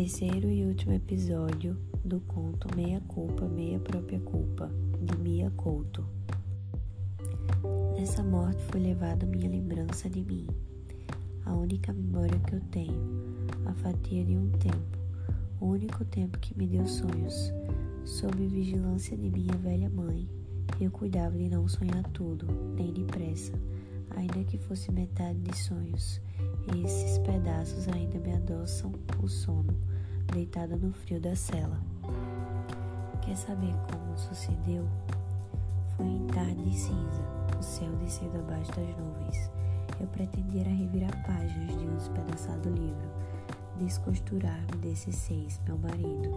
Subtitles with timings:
[0.00, 6.02] Terceiro e último episódio do conto Meia Culpa, Meia Própria Culpa, de Mia Couto.
[7.94, 10.46] Nessa morte foi levada minha lembrança de mim,
[11.44, 12.98] a única memória que eu tenho,
[13.66, 14.98] a fatia de um tempo,
[15.60, 17.52] o único tempo que me deu sonhos,
[18.06, 20.26] sob vigilância de minha velha mãe.
[20.80, 23.52] Eu cuidava de não sonhar tudo, nem depressa,
[24.16, 26.22] ainda que fosse metade de sonhos.
[26.82, 28.89] Esses pedaços ainda me adoçam
[30.30, 31.78] deitada no frio da cela.
[33.22, 34.86] Quer saber como sucedeu?
[35.96, 37.22] Foi em tarde de cinza,
[37.58, 39.50] o céu descendo abaixo das nuvens.
[40.00, 43.10] Eu pretendia revirar páginas de um despedaçado livro,
[43.76, 46.30] descosturar-me desses seis, meu marido.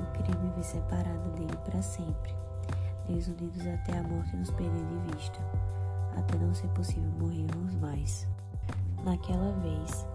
[0.00, 2.34] Eu queria me ver separada dele para sempre,
[3.06, 5.38] desunidos até a morte nos perder de vista,
[6.16, 8.26] até não ser possível morrermos mais.
[9.04, 10.06] Naquela vez,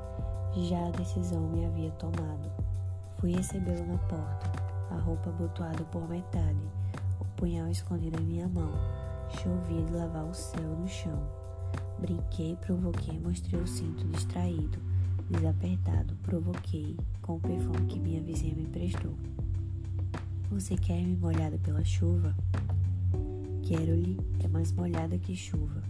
[0.67, 2.74] já a decisão me havia tomado.
[3.26, 4.51] Fui recebê-lo na porta,
[4.91, 6.62] a roupa abotoada por metade,
[7.20, 8.71] o punhal escondido em minha mão.
[9.31, 11.27] Chovia de lavar o céu no chão.
[11.98, 14.77] Brinquei, provoquei, mostrei o cinto distraído,
[15.27, 19.15] desapertado, provoquei com o perfume que minha vizinha me emprestou.
[20.51, 22.35] Você quer me molhada pela chuva?
[23.63, 25.81] Quero-lhe é mais molhada que chuva.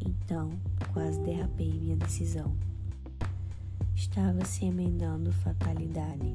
[0.00, 0.48] Então,
[0.94, 2.50] quase derrapei minha decisão.
[4.02, 6.34] Estava se emendando fatalidade.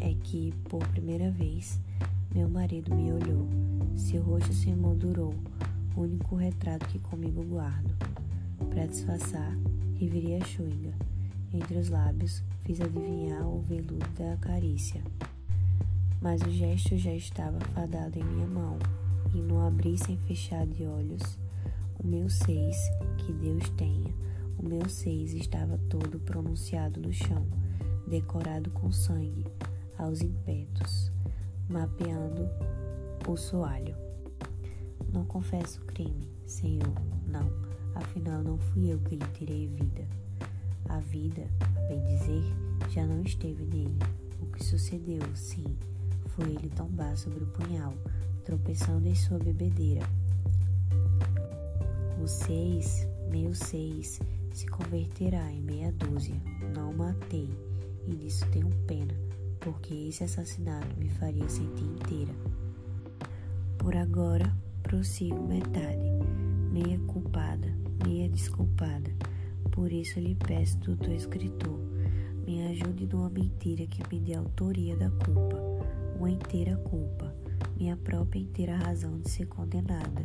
[0.00, 1.80] É que, por primeira vez,
[2.34, 3.48] meu marido me olhou.
[3.96, 5.32] Seu rosto se emoldurou,
[5.96, 7.94] o único retrato que comigo guardo.
[8.68, 9.56] Para disfarçar,
[9.94, 10.92] revirei a chuinga.
[11.54, 15.02] Entre os lábios, fiz adivinhar o veludo da carícia.
[16.20, 18.76] Mas o gesto já estava fadado em minha mão,
[19.32, 21.38] e no abrir sem fechar de olhos,
[22.02, 22.76] o meu seis,
[23.18, 24.12] que Deus tenha,
[24.62, 27.46] o meu seis estava todo pronunciado no chão,
[28.06, 29.44] decorado com sangue,
[29.98, 31.10] aos impetos,
[31.68, 32.48] mapeando
[33.28, 33.96] o soalho.
[35.12, 36.94] Não confesso crime, Senhor,
[37.26, 37.50] não,
[37.94, 40.06] afinal não fui eu que lhe tirei vida.
[40.88, 41.42] A vida,
[41.76, 42.42] a bem dizer,
[42.90, 43.98] já não esteve nele.
[44.40, 45.76] O que sucedeu, sim,
[46.28, 47.94] foi ele tombar sobre o punhal,
[48.44, 50.02] tropeçando em sua bebedeira
[52.22, 54.20] o seis, meu seis,
[54.52, 56.34] se converterá em meia dúzia.
[56.74, 57.48] Não matei,
[58.06, 59.14] e disso tenho pena,
[59.60, 62.32] porque esse assassinato me faria sentir inteira.
[63.78, 66.10] Por agora, prossigo metade,
[66.70, 67.68] meia culpada,
[68.06, 69.10] meia desculpada.
[69.70, 71.78] Por isso lhe peço, doutor escritor,
[72.46, 75.56] me ajude numa mentira que me dê autoria da culpa,
[76.16, 77.34] uma inteira culpa,
[77.76, 80.22] minha própria inteira razão de ser condenada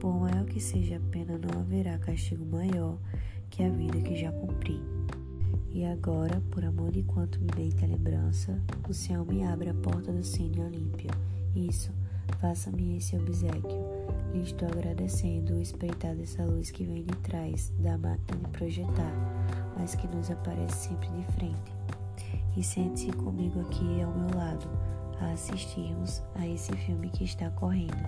[0.00, 2.98] por maior que seja a pena, não haverá castigo maior
[3.50, 4.80] que a vida que já cumpri.
[5.72, 9.74] E agora, por amor de quanto me deita a lembrança, o Senhor me abre a
[9.74, 11.10] porta do Cine Olímpio.
[11.54, 11.92] Isso,
[12.40, 13.84] faça-me esse obsequio.
[14.32, 19.12] Lhe estou agradecendo o espreitar dessa luz que vem de trás da máquina de projetar,
[19.76, 21.72] mas que nos aparece sempre de frente.
[22.56, 24.68] E sente-se comigo aqui ao meu lado,
[25.20, 28.04] a assistirmos a esse filme que está correndo.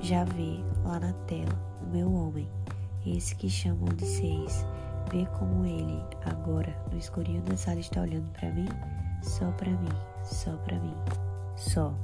[0.00, 2.48] Já vê lá na tela o meu homem,
[3.16, 4.66] esse que chamam de seis.
[5.10, 8.68] Vê como ele, agora, no escurinho da sala, está olhando para mim?
[9.22, 9.88] Só para mim,
[10.22, 10.94] só para mim,
[11.56, 11.94] só.